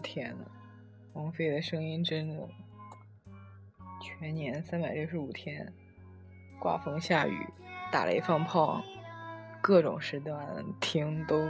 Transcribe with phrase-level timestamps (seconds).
[0.00, 0.44] 天呐，
[1.12, 2.48] 王菲的声音真的，
[4.00, 5.72] 全年三百六十五天，
[6.58, 7.46] 刮风下雨、
[7.92, 8.82] 打雷放炮，
[9.60, 11.48] 各种时段听都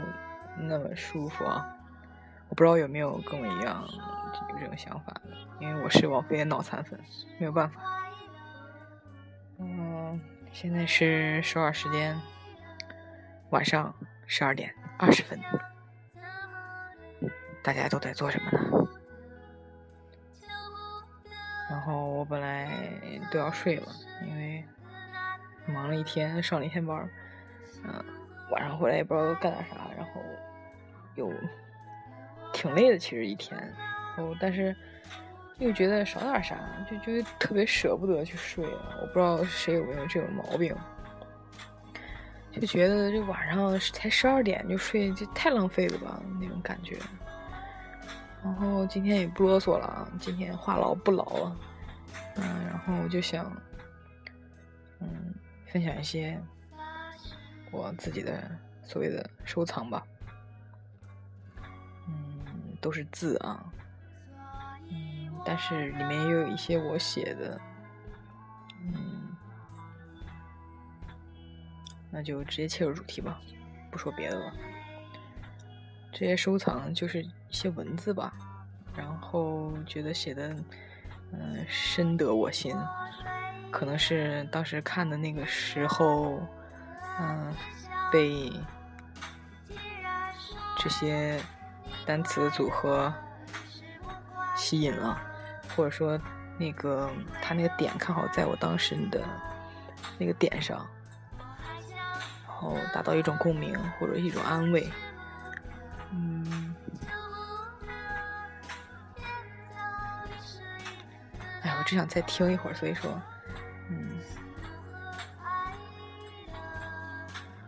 [0.57, 1.77] 那么舒服啊！
[2.49, 3.87] 我不知道有没有跟我一样
[4.49, 6.99] 有这种想法的，因为我是王菲的脑残粉，
[7.39, 7.81] 没有办法。
[9.57, 10.19] 嗯，
[10.51, 12.19] 现在是首尔时间
[13.51, 13.95] 晚上
[14.27, 15.39] 十二点二十分。
[17.63, 18.87] 大家都在做什么呢？
[21.69, 22.69] 然后我本来
[23.31, 23.87] 都要睡了，
[24.27, 24.63] 因为
[25.65, 27.09] 忙了一天，上了一天班
[27.83, 28.05] 嗯，
[28.51, 30.21] 晚上回来也不知道干点啥，然后
[31.15, 31.31] 又
[32.51, 33.57] 挺累的，其实一天，
[34.17, 34.75] 然后但是
[35.59, 36.57] 又觉得少点啥，
[36.89, 38.65] 就就特别舍不得去睡。
[38.65, 40.75] 我不知道谁有没有这种毛病，
[42.51, 46.97] 就觉得这晚上才十二点就睡，这太浪费了吧，那种感觉。
[48.43, 51.57] 然后今天也不啰嗦了啊，今天话痨不唠了，
[52.37, 53.45] 嗯，然后我就想，
[54.99, 55.33] 嗯，
[55.67, 56.41] 分享一些
[57.71, 58.43] 我自己的
[58.83, 60.03] 所谓的收藏吧，
[62.07, 63.63] 嗯，都是字啊，
[64.89, 67.61] 嗯，但是里面也有一些我写的，
[68.81, 69.37] 嗯，
[72.09, 73.39] 那就直接切入主题吧，
[73.91, 74.53] 不说别的了。
[76.11, 78.33] 这些收藏就是一些文字吧，
[78.95, 80.55] 然后觉得写的，
[81.31, 82.75] 嗯，深得我心，
[83.71, 86.39] 可能是当时看的那个时候，
[87.19, 87.55] 嗯，
[88.11, 88.51] 被
[90.77, 91.39] 这些
[92.05, 93.11] 单词组合
[94.55, 95.17] 吸引了，
[95.75, 96.19] 或者说
[96.57, 97.09] 那个
[97.41, 99.23] 他那个点看好在我当时的
[100.19, 100.85] 那个点上，
[101.39, 104.87] 然后达到一种共鸣或者一种安慰。
[106.11, 106.75] 嗯，
[111.63, 113.19] 哎，我只想再听一会儿，所以说，
[113.89, 114.19] 嗯，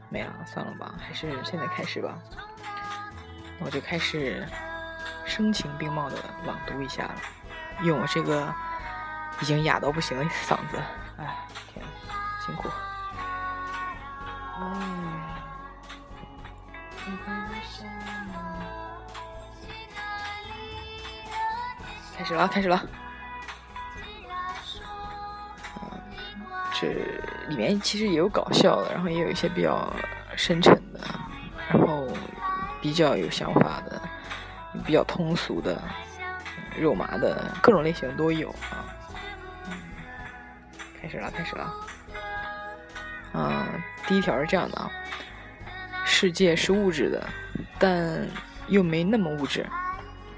[0.09, 2.17] 没了，算了吧，还是现在开始吧。
[3.59, 4.45] 我就开始
[5.25, 7.15] 声情并茂的朗读一下了，
[7.83, 8.53] 用我这个
[9.39, 10.77] 已经哑到不行的嗓子，
[11.17, 11.85] 哎，天，
[12.45, 12.69] 辛苦。
[22.15, 22.81] 开始了，开始了。
[26.79, 26.87] 这
[27.49, 29.91] 里面其实也有搞笑的，然后也有一些比较
[30.35, 30.99] 深沉的，
[31.69, 32.07] 然后
[32.81, 34.01] 比较有想法的，
[34.85, 35.81] 比较通俗的，
[36.77, 38.85] 肉麻的，各种类型都有啊。
[41.01, 41.73] 开始了，开始了。
[43.33, 43.65] 嗯，
[44.07, 44.91] 第一条是这样的啊。
[46.05, 47.27] 世界是物质的，
[47.79, 48.27] 但
[48.67, 49.65] 又没那么物质。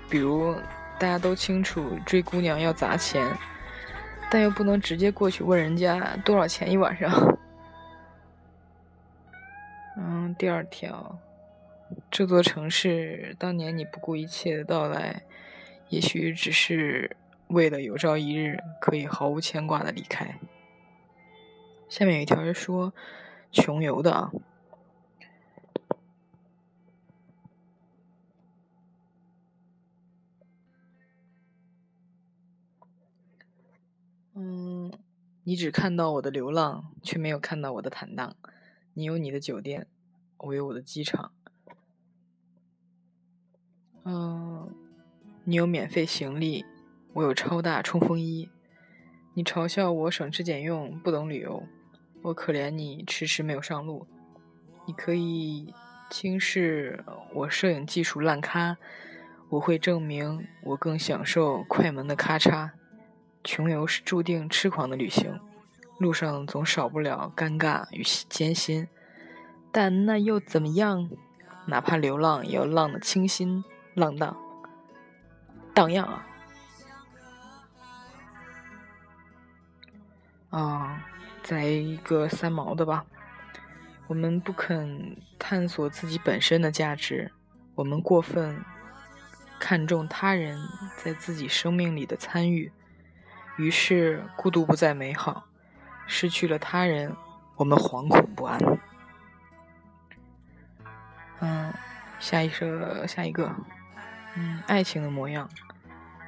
[0.10, 0.56] 比如，
[0.98, 3.30] 大家都清楚追姑娘要砸钱，
[4.30, 7.38] 但又不能直接过去问人家多少钱一晚上。
[9.98, 11.18] 嗯，第二条，
[12.10, 15.24] 这座城市当年你不顾一切的到来，
[15.90, 17.16] 也许只是
[17.48, 20.40] 为了有朝一日可以毫无牵挂的离开。
[21.88, 22.94] 下面有一条是说
[23.52, 24.32] 穷游的啊。
[35.48, 38.36] 你只看到我的流浪，却没有看到我的坦荡。
[38.96, 39.86] 你有你的酒店，
[40.38, 41.32] 我有我的机场。
[44.06, 44.74] 嗯，
[45.44, 46.66] 你有免费行李，
[47.14, 48.50] 我有超大冲锋衣。
[49.36, 51.62] 你嘲笑我省吃俭用，不懂旅游，
[52.24, 54.08] 我可怜你迟迟没有上路。
[54.88, 55.72] 你可以
[56.10, 57.06] 轻视
[57.36, 58.78] 我摄影技术烂咖，
[59.50, 62.72] 我会证明我更享受快门的咔嚓。
[63.46, 65.40] 穷游是注定痴狂的旅行，
[66.00, 68.88] 路上总少不了尴尬与艰辛，
[69.72, 71.08] 但那又怎么样？
[71.68, 73.64] 哪怕流浪，也要浪得清新
[73.94, 74.36] 浪荡，
[75.76, 76.28] 荡漾啊！
[80.50, 81.06] 啊，
[81.44, 83.06] 再一个三毛的吧。
[84.08, 87.32] 我们不肯探索自己本身的价值，
[87.76, 88.64] 我们过分
[89.60, 92.72] 看重他人在自己生命里的参与。
[93.58, 95.46] 于是，孤独不再美好，
[96.08, 97.16] 失去了他人，
[97.56, 98.60] 我们惶恐不安。
[101.40, 101.74] 嗯，
[102.20, 103.56] 下一首，下一个，
[104.36, 105.50] 嗯，爱情的模样，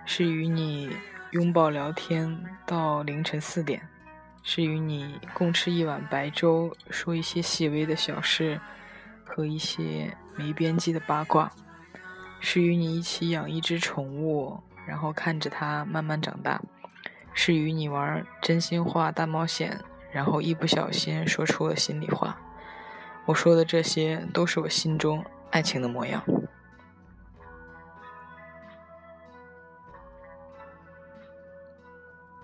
[0.06, 0.90] 是与你
[1.32, 3.88] 拥抱聊天到凌晨四点，
[4.42, 8.60] 是与你共吃一碗白粥，说一些细微的小事
[9.26, 11.50] 和一些没边际的八卦；
[12.40, 16.62] 是与你一起养一只宠物，然后看着它慢慢长大；
[17.40, 19.80] 是与你玩真心话大冒险，
[20.12, 22.36] 然后一不小心说出了心里话。
[23.28, 26.24] 我说的这些都是我心中爱情的模样。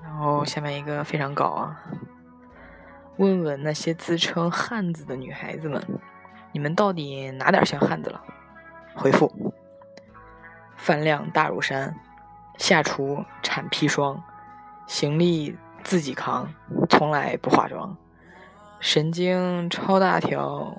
[0.04, 1.84] 然后下面一个非常搞啊，
[3.18, 5.84] 问问那些自称汉子的女孩子们，
[6.52, 8.24] 你们到底哪点像汉子了？
[8.94, 9.34] 回复：
[10.78, 11.96] 饭量大如山，
[12.60, 14.24] 下厨产砒霜，
[14.88, 16.54] 行李自己扛，
[16.90, 17.96] 从来不化妆。
[18.80, 20.78] 神经超大条，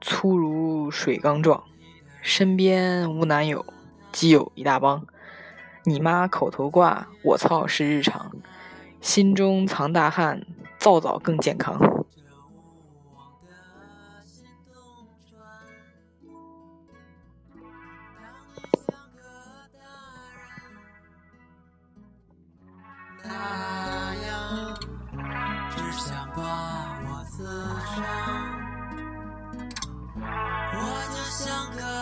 [0.00, 1.64] 粗如水缸状，
[2.20, 3.64] 身边无男友，
[4.12, 5.06] 基友一大帮。
[5.84, 8.30] 你妈口头挂，我操是日常。
[9.00, 10.46] 心中藏大汉，
[10.78, 11.78] 造早更健康。
[31.36, 31.93] 嗯，你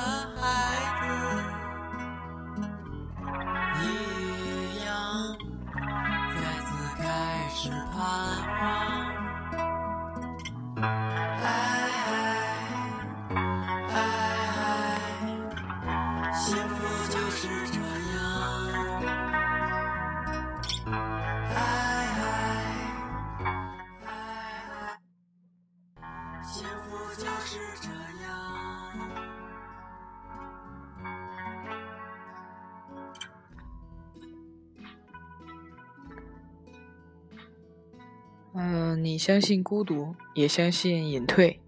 [39.23, 41.61] 相信孤独，也相信隐退。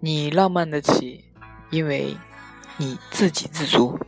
[0.00, 1.26] 你浪漫得起，
[1.68, 2.16] 因为
[2.78, 4.00] 你自给自足。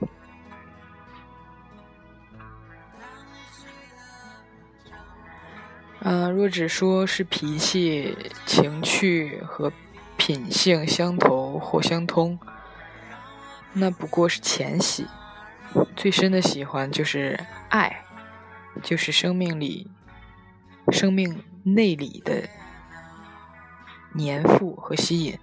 [6.01, 9.71] 啊，若只说是脾气、情趣和
[10.17, 12.39] 品性相投或相通，
[13.75, 15.07] 那不过是浅喜。
[15.95, 17.39] 最深的喜欢就是
[17.69, 18.03] 爱，
[18.83, 19.91] 就是生命里。
[20.91, 22.49] 生命内里的
[24.19, 25.39] 粘附和吸引，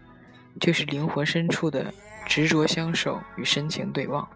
[0.59, 1.93] 就是灵魂深处的
[2.25, 4.27] 执着相守与深情对望。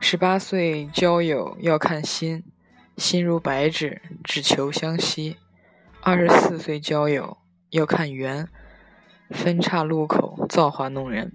[0.00, 2.44] 十八岁交友要看心，
[2.96, 5.36] 心如白纸，只求相惜；
[6.00, 7.38] 二十四岁交友
[7.70, 8.48] 要看缘，
[9.30, 11.30] 分岔路口，造化弄人；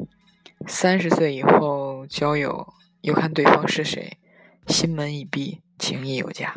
[0.68, 4.18] 三十岁以后交友要看对方是谁。
[4.68, 6.54] 心门已闭，情谊有价。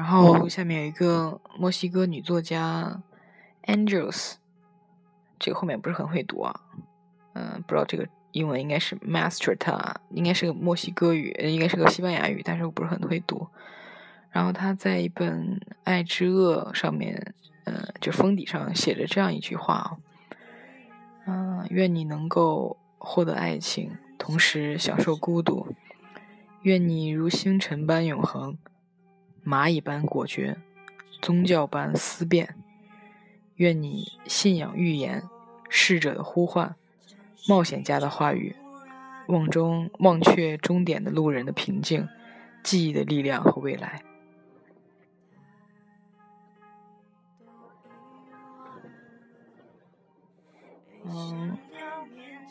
[0.00, 3.02] 然后下面有一个墨西哥女作家
[3.66, 4.36] Angels，
[5.38, 6.58] 这个后面不是很会读啊，
[7.34, 8.08] 嗯，不知道这个。
[8.32, 13.46] 英文应该是 Mastreta，应该是个墨西哥语，应该是个西班牙语，但是我不是很会读。
[14.30, 19.98] 然后他在一本《爱之恶》上面，嗯，就封底上写着这样一句话：，
[21.26, 25.66] 嗯，愿你能够获得爱情，同时享受孤独；，
[26.62, 28.56] 愿你如星辰般永恒，
[29.44, 30.56] 蚂蚁般果决，
[31.20, 32.46] 宗教般思辨；，
[33.56, 35.22] 愿你信仰预言，
[35.68, 36.74] 逝者的呼唤。
[37.48, 38.54] 冒险家的话语，
[39.28, 42.06] 望中忘却终点的路人的平静，
[42.62, 44.02] 记忆的力量和未来。
[51.02, 51.56] 嗯，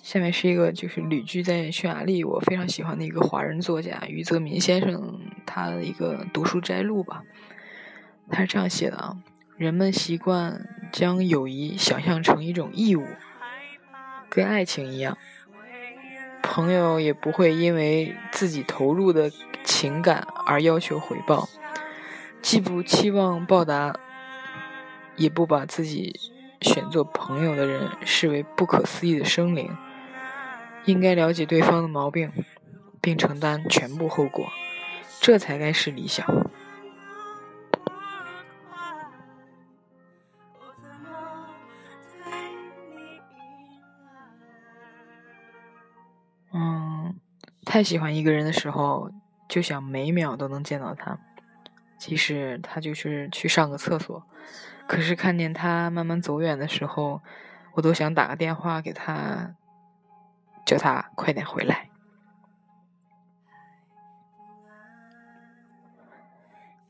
[0.01, 7.23] 下面是一个就是旅居在匈牙利，我非常喜欢的一个华人作家余则民先生他的一个读书摘录吧。
[8.29, 9.17] 他是这样写的啊：
[9.57, 13.07] 人们习惯将友谊想象成一种义务。
[14.29, 15.17] 跟爱情一样，
[16.43, 19.31] 朋友也不会因为自己投入的
[19.63, 21.49] 情感而要求回报，
[22.39, 23.99] 既不期望报答，
[25.15, 26.19] 也不把自己
[26.61, 29.75] 选做朋友的人视为不可思议的生灵。
[30.85, 32.31] 应该了解对方的毛病，
[33.01, 34.47] 并承担全部后果，
[35.21, 36.25] 这才该是理想。
[46.51, 47.15] 嗯
[47.63, 49.11] 太喜欢一个人的时候，
[49.47, 51.19] 就想每秒都能见到他，
[51.99, 54.25] 即使他就是去上个厕所，
[54.87, 57.21] 可是看见他慢慢走远的时候，
[57.75, 59.53] 我都想打个电话给他，
[60.65, 61.88] 叫他快点回来。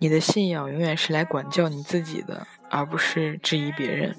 [0.01, 4.15] 你的信仰永远是来管教你自己的，而不是质疑别人。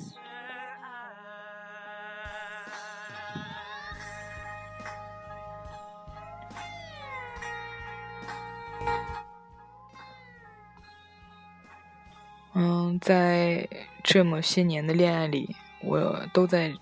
[12.52, 13.66] 嗯，在
[14.04, 16.74] 这么些年的恋爱里，我都在，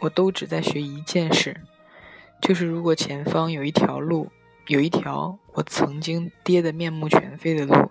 [0.00, 1.62] 我都只在学一件事，
[2.38, 4.30] 就是如果前方有一条路，
[4.66, 7.90] 有一条我曾经跌得面目全非的路。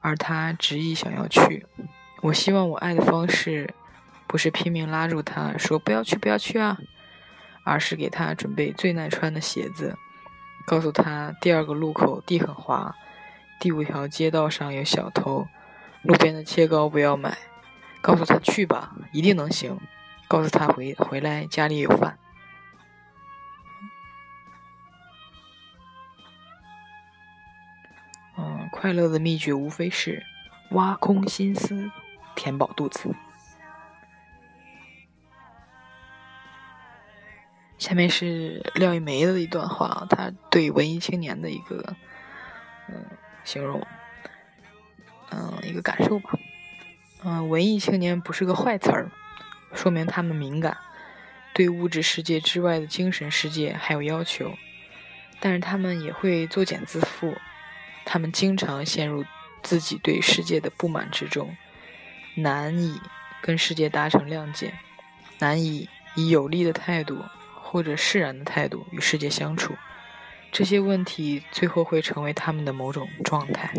[0.00, 1.66] 而他执意想要去，
[2.22, 3.74] 我希望我爱的方式，
[4.26, 6.78] 不是拼命拉住他说不要去不要去啊，
[7.64, 9.96] 而是给他准备最耐穿的鞋子，
[10.66, 12.94] 告诉他第二个路口地很滑，
[13.60, 15.46] 第五条街道上有小偷，
[16.02, 17.36] 路边的切糕不要买，
[18.00, 19.78] 告诉他去吧，一定能行，
[20.28, 22.18] 告诉他回回来家里有饭。
[28.80, 30.24] 快乐的秘诀无非是
[30.70, 31.90] 挖空心思，
[32.36, 33.12] 填饱肚子。
[37.76, 41.96] 下面是廖一梅的一段话，她对文艺青年的一个
[42.88, 43.04] 嗯
[43.42, 43.84] 形容，
[45.30, 46.38] 嗯一个感受吧。
[47.24, 49.10] 嗯，文艺青年不是个坏词儿，
[49.74, 50.78] 说明他们敏感，
[51.52, 54.54] 对物质世界之外的精神世界还有要求，
[55.40, 57.36] 但是他们也会作茧自缚。
[58.10, 59.22] 他们经常陷入
[59.62, 61.54] 自己对世界的不满之中，
[62.36, 62.98] 难以
[63.42, 64.72] 跟世界达成谅解，
[65.40, 67.22] 难以以有利的态度
[67.60, 69.74] 或者释然的态度与世界相处。
[70.50, 73.74] 这些问题最后会成为他们的某种状态。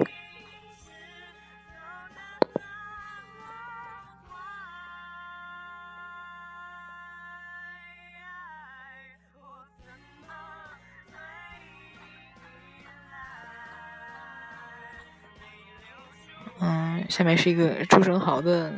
[16.59, 18.73] 嗯下面是一个朱生豪的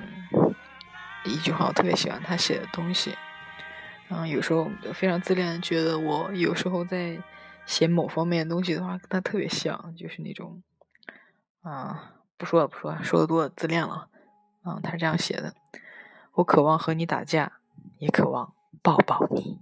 [1.26, 3.16] 一句话，我特别喜欢他写的东西。
[4.10, 7.18] 嗯，有时候非常自恋，觉得我有时候在
[7.66, 10.62] 写某方面的东西的话，跟他特别像，就是那种
[11.62, 14.10] 啊，不说了，不说了，说的多自恋了。
[14.66, 15.54] 嗯，他是这样写的：
[16.34, 17.54] 我渴望和你打架，
[18.00, 19.60] 也渴望抱抱你。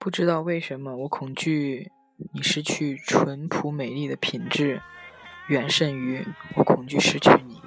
[0.00, 1.92] 不知道为什么，我恐惧
[2.32, 4.80] 你失去淳朴美丽的品质，
[5.48, 7.60] 远胜于我恐惧失去你。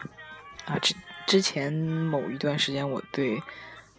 [0.66, 0.96] 啊，之
[1.28, 3.38] 之前某一段时间，我对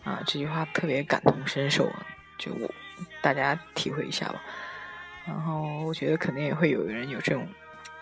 [0.03, 1.89] 啊这句话特别感同身受，
[2.37, 2.69] 就我
[3.23, 4.43] 大家体会一下吧。
[5.25, 7.47] 然后我觉得肯定也会有人有这种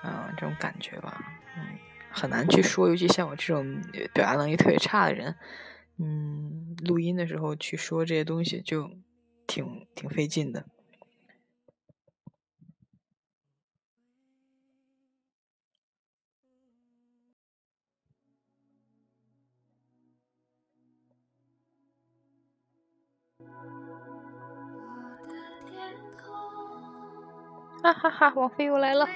[0.01, 1.23] 啊这种感觉吧。
[1.59, 1.62] 嗯，
[2.11, 3.83] 很难去说，尤其像我这种
[4.15, 5.37] 表达能力特别差的人，
[5.99, 8.91] 嗯，录音的时候去说这些东西就。
[9.52, 10.64] 挺挺费劲的。
[27.82, 29.06] 哈哈哈，王菲又来了。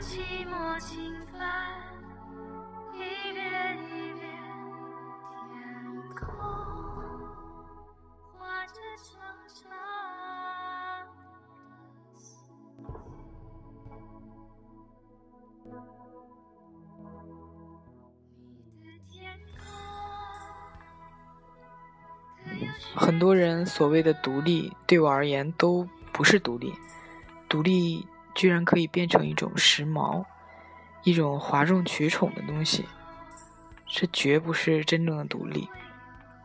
[0.00, 1.40] 寂寞侵犯，
[2.94, 2.98] 一
[3.32, 4.22] 遍一遍，
[5.50, 5.52] 天
[6.14, 6.24] 空
[8.38, 9.58] 画着长长
[11.04, 12.46] 的思
[22.94, 26.72] 很多人所谓的独立，对我而言都不是独立。
[27.48, 28.06] 独立
[28.38, 30.24] 居然可以变成一种时髦、
[31.02, 32.84] 一种哗众取宠的东西，
[33.88, 35.68] 这绝不是真正的独立。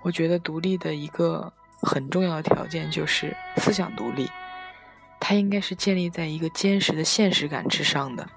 [0.02, 4.28] 我觉得独立的一个很重要的条件就是思想独立，
[5.20, 8.28] 它应该是建立在一个坚实的现实感之上的。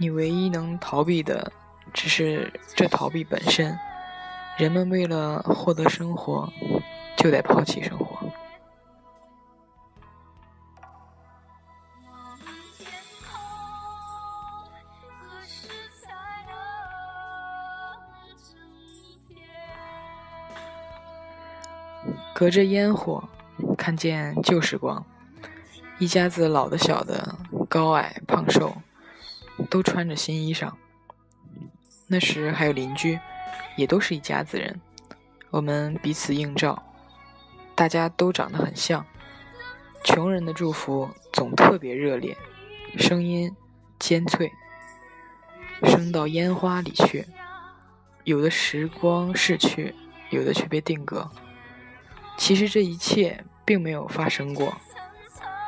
[0.00, 1.52] 你唯一能逃避的，
[1.92, 3.76] 只是这逃避本身。
[4.56, 6.48] 人们为了获得生活，
[7.16, 8.30] 就得抛弃生活。
[22.34, 23.28] 隔着烟火，
[23.76, 25.04] 看见旧时光，
[25.98, 27.36] 一家子老的、小的，
[27.68, 28.72] 高矮胖瘦，
[29.68, 30.72] 都穿着新衣裳。
[32.06, 33.18] 那时还有邻居，
[33.76, 34.80] 也都是一家子人，
[35.50, 36.82] 我们彼此映照，
[37.74, 39.04] 大家都长得很像。
[40.04, 42.36] 穷人的祝福总特别热烈，
[42.96, 43.54] 声音
[43.98, 44.50] 尖脆，
[45.84, 47.26] 升到烟花里去。
[48.24, 49.94] 有的时光逝去，
[50.30, 51.30] 有的却被定格。
[52.36, 54.76] 其实这一切并没有发生过，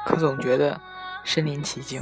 [0.06, 0.80] 可总觉得
[1.24, 2.00] 身临其境。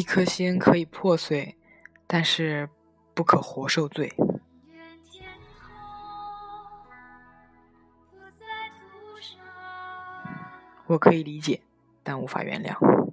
[0.00, 1.58] 一颗心可以破碎，
[2.06, 2.70] 但是
[3.12, 4.10] 不可活受罪。
[10.86, 11.60] 我可以理解，
[12.02, 13.09] 但无法原谅。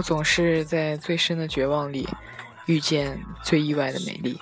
[0.00, 2.08] 我总是在最深的绝望里
[2.64, 4.40] 遇见最意外的美丽。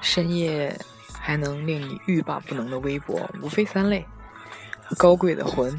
[0.00, 0.76] 深夜
[1.14, 4.04] 还能令你欲罢不能的微博，无非三类：
[4.98, 5.72] 高贵的魂、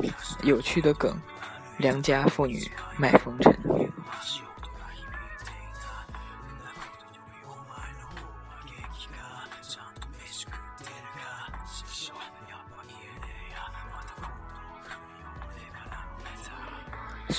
[0.44, 1.20] 有趣的梗、
[1.80, 3.54] 良家妇女卖风尘。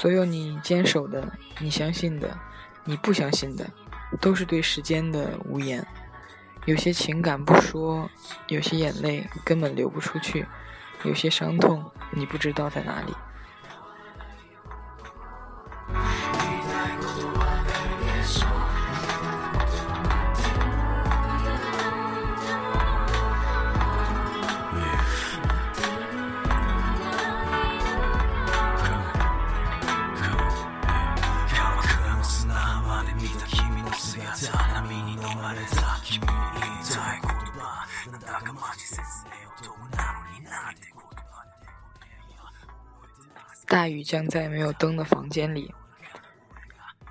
[0.02, 2.36] 所有你坚守的、你相信的、
[2.82, 3.64] 你不相信的，
[4.20, 5.86] 都是对时间的无言。
[6.64, 8.10] 有些情感不说，
[8.48, 10.44] 有些眼泪根本流不出去，
[11.04, 13.14] 有些伤痛你不知道在哪里。
[43.72, 45.74] 大雨将在没有灯的房间里，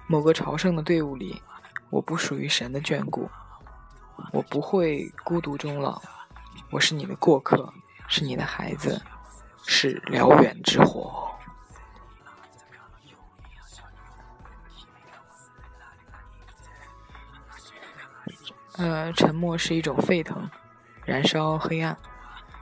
[0.06, 1.42] 某个朝圣的队伍里，
[1.90, 3.28] 我不属于神的眷顾，
[4.32, 6.00] 我不会孤独终老。
[6.70, 7.74] 我是你的过客，
[8.08, 9.02] 是你的孩子，
[9.66, 11.32] 是燎原之火。
[18.74, 20.48] 呃，沉默是一种沸腾，
[21.06, 21.98] 燃烧黑暗，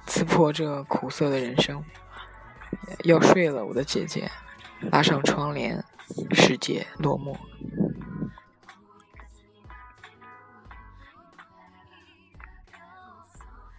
[0.07, 1.83] 刺破这苦涩的人生。
[3.03, 4.29] 要睡了，我的姐姐，
[4.91, 5.83] 拉上窗帘，
[6.31, 7.37] 世界落幕。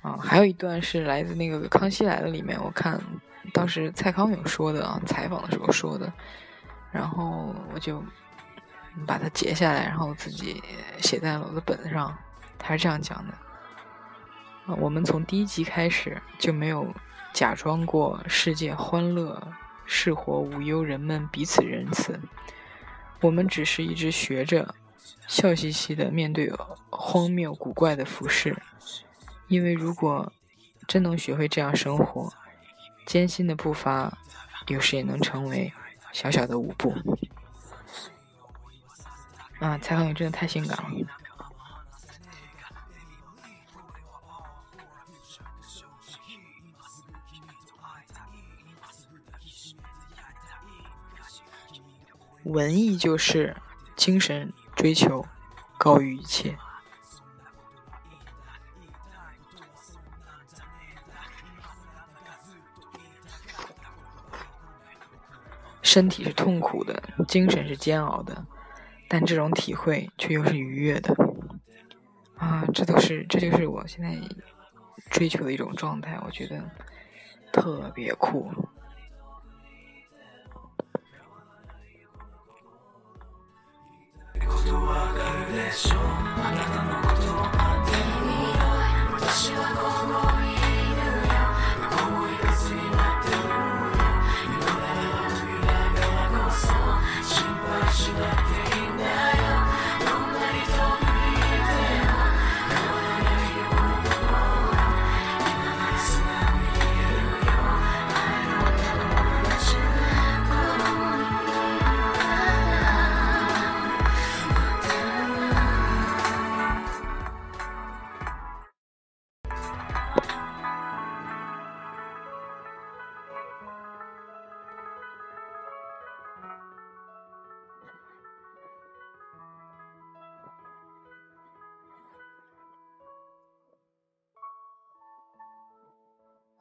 [0.03, 2.99] 啊，还有一段是来自那个《康熙来了》里面，我看
[3.53, 6.11] 当时蔡康永说的啊，采访的时候说的，
[6.90, 8.03] 然后我就
[9.07, 10.62] 把它截下来，然后自己
[10.99, 12.16] 写在了我的本子上。
[12.59, 13.33] 他是这样讲的：
[14.66, 16.87] 啊，我们从第一集开始就没有
[17.32, 19.52] 假装过世界欢乐、
[19.86, 22.20] 世活无忧，人们彼此仁慈。
[23.20, 24.74] 我们只是一直学着
[25.26, 26.52] 笑嘻嘻的面对
[26.90, 28.56] 荒谬古怪的服饰。
[29.48, 30.32] 因为如果
[30.86, 32.32] 真能学会这样生活，
[33.06, 34.16] 艰辛的步伐
[34.66, 35.72] 有时也能成为
[36.12, 36.94] 小小的舞步。
[39.60, 41.19] 啊，蔡康永真的太性感了。
[52.44, 53.57] 文艺就是
[53.96, 55.26] 精神追求
[55.79, 56.57] 高于一切。
[65.83, 68.46] 身体是痛苦的，精神是煎熬的，
[69.09, 71.12] 但这种体会却又是愉悦的。
[72.37, 74.16] 啊，这都是，这就是我现在
[75.11, 76.70] 追求的一种状态，我觉得
[77.53, 78.48] 特别酷。
[85.72, 86.29] So.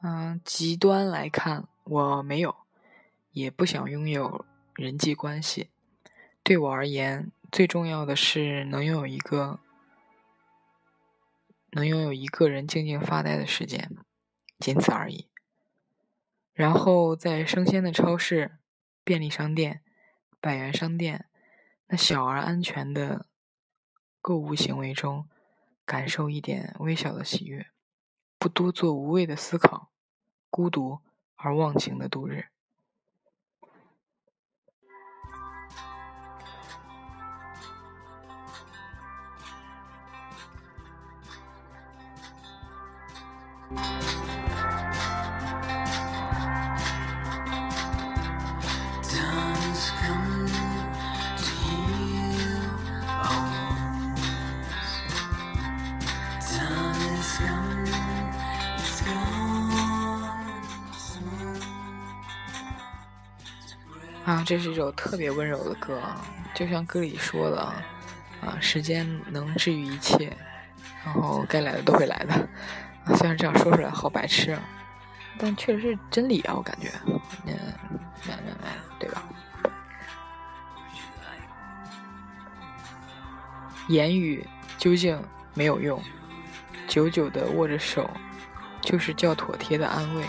[0.02, 2.56] 嗯，极端来看，我没有，
[3.32, 5.68] 也不想拥有人际关系。
[6.42, 9.60] 对我而言，最重要的是能拥有一个，
[11.72, 13.94] 能拥有一个人静静发呆的时间，
[14.58, 15.28] 仅此而已。
[16.54, 18.58] 然后在生鲜的超市、
[19.04, 19.82] 便利商店、
[20.40, 21.26] 百元商店
[21.88, 23.26] 那小而安全的
[24.22, 25.28] 购物行为中，
[25.84, 27.66] 感受一点微小的喜悦，
[28.40, 29.90] 不多做无谓的思考。
[30.48, 30.98] 孤独
[31.36, 32.46] 而忘情的度日。
[64.30, 66.00] 啊，这是一首特别温柔的歌，
[66.54, 67.82] 就像歌里说的啊，
[68.40, 70.36] 啊，时间能治愈一切，
[71.04, 72.48] 然后该来的都会来的。
[73.16, 74.62] 虽然这样说出来好白痴，啊
[75.36, 76.88] 但确实是真理啊，我感觉，
[77.44, 77.56] 嗯，
[78.28, 79.24] 来来来，对吧？
[83.88, 84.46] 言语
[84.78, 85.20] 究竟
[85.54, 86.00] 没有用，
[86.86, 88.08] 久久的握着手，
[88.80, 90.24] 就是较妥帖的安慰，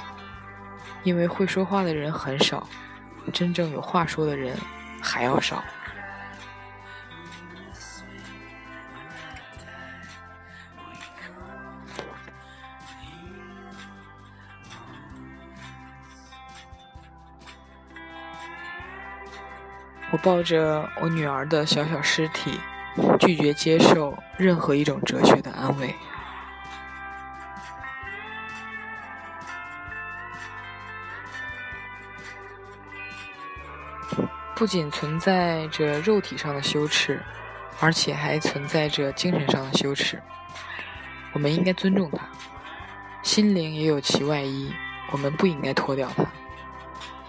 [1.03, 2.67] 因为会说话的人很少。
[3.31, 4.57] 真正有话说的人
[5.01, 5.63] 还要少。
[20.11, 22.59] 我抱着我女儿的小小尸体，
[23.17, 25.95] 拒绝接受任何一种哲学的安慰。
[34.55, 37.21] 不仅存在着肉体上的羞耻，
[37.79, 40.21] 而且还存在着精神上的羞耻。
[41.33, 42.27] 我们应该尊重它，
[43.23, 44.71] 心灵也有其外衣，
[45.11, 46.25] 我们不应该脱掉它。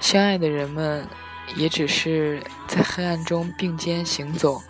[0.00, 1.08] 相爱的人们
[1.54, 4.60] 也只是在黑暗中并肩行走，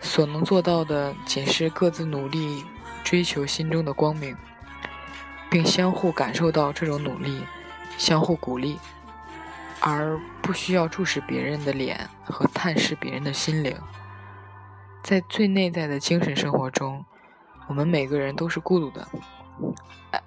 [0.00, 2.64] 所能做到的仅是各自努力
[3.02, 4.36] 追求心中的光明，
[5.50, 7.40] 并相互感受到这种努力，
[7.96, 8.78] 相互鼓励。
[9.88, 13.72] 而不需要注视别人的脸和探视别人的心灵，
[15.04, 17.04] 在最内在的精神生活中，
[17.68, 19.06] 我们每个人都是孤独的。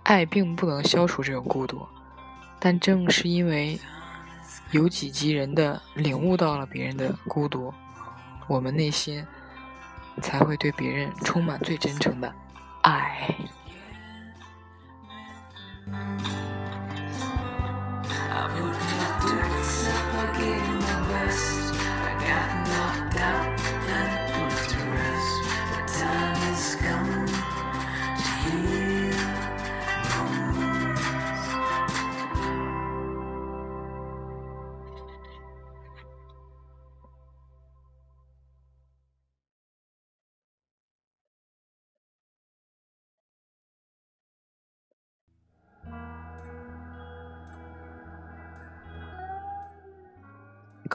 [0.03, 1.85] 爱并不能消除这种孤独，
[2.57, 3.77] 但正是因为
[4.71, 7.73] 有己及人的领悟到了别人的孤独，
[8.47, 9.27] 我们内心
[10.21, 12.33] 才会对别人充满最真诚的
[12.81, 13.35] 爱。
[22.29, 23.58] got knocked out.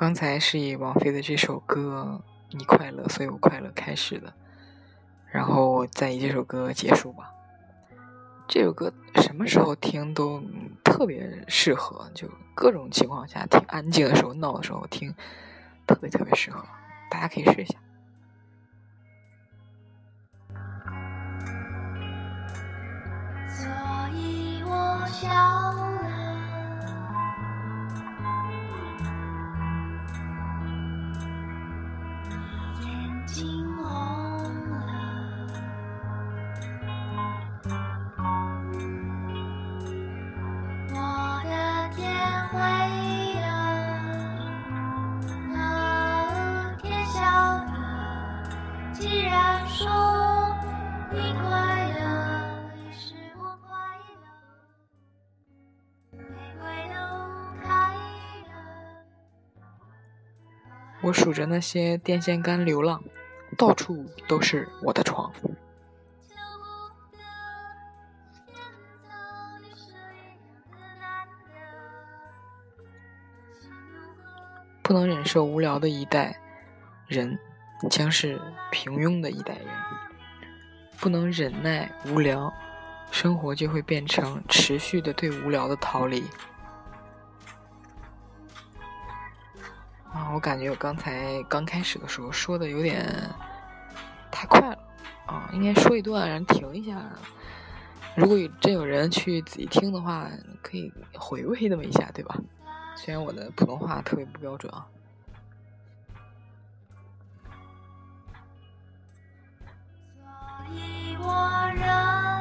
[0.04, 2.20] 刚才是以王菲的这首歌
[2.54, 4.34] 《你快乐，所以我快乐》开始的，
[5.30, 7.32] 然后再以这首歌结束吧。
[8.46, 10.42] 这首歌什么时候听都
[10.84, 15.14] 特别适合，就各种情况下听，安静的时候、闹的时候听，
[15.86, 16.62] 特别特别适合，
[17.10, 17.78] 大家可以试一下。
[23.48, 23.66] 所
[24.12, 25.73] 以我想。
[61.04, 63.04] 我数着那些电线杆流浪，
[63.58, 65.30] 到处都是我的床。
[74.82, 76.40] 不能忍受无聊的一代
[77.06, 77.38] 人，
[77.90, 78.40] 将是
[78.70, 79.66] 平庸的一代人。
[80.98, 82.50] 不能忍耐无聊，
[83.10, 86.24] 生活就会变成持续的对无聊的逃离。
[90.14, 93.04] 啊，我感觉我刚才刚开始的时候说的有点
[94.30, 94.78] 太快了
[95.26, 97.02] 啊，应该说一段，然后停一下。
[98.14, 100.30] 如果有真有人去仔细听的话，
[100.62, 102.38] 可以回味那么一下，对吧？
[102.94, 104.86] 虽然我的普通话特别不标准啊。
[110.16, 110.24] 所
[110.72, 111.26] 以我
[111.74, 112.33] 仍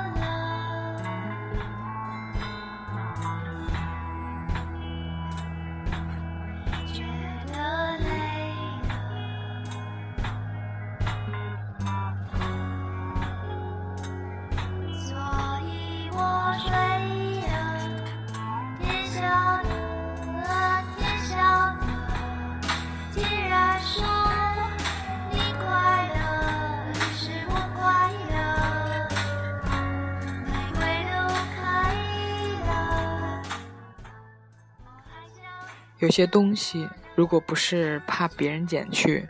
[36.03, 39.25] 有些东西，如果不是怕别人捡去，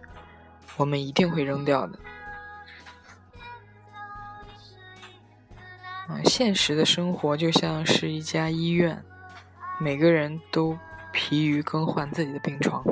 [0.75, 1.99] 我们一定会扔掉的。
[6.09, 9.05] 嗯，现实的生活就像是一家医院，
[9.79, 10.75] 每个人都
[11.11, 12.83] 疲于更换自己的病床。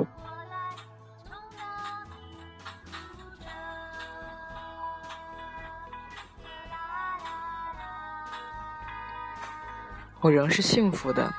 [10.20, 11.34] 我仍是幸福的，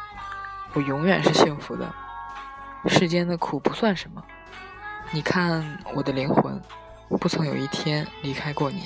[0.74, 2.03] 我永远是幸福的。
[2.88, 4.24] 世间的苦不算什么，
[5.12, 6.62] 你看我的灵魂，
[7.20, 8.86] 不曾有一天离开过你。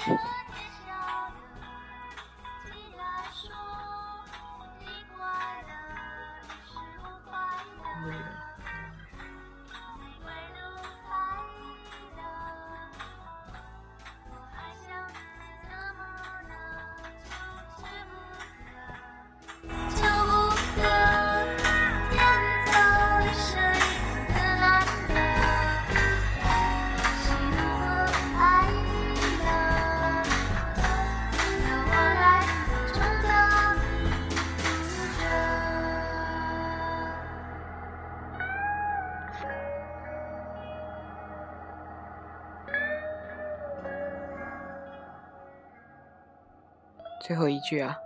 [47.27, 47.99] 最后一句啊，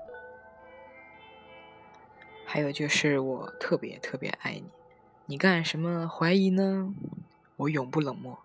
[2.43, 4.63] 还有就是我特别特别爱你，
[5.27, 6.91] 你干什么怀疑呢？
[7.55, 8.39] 我永不冷漠。